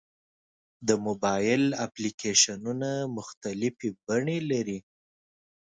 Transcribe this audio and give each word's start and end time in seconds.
د 0.87 0.89
موبایل 1.05 1.63
اپلیکیشنونه 1.85 2.89
مختلفې 3.17 3.89
بڼې 4.05 4.39
لري. 4.51 4.79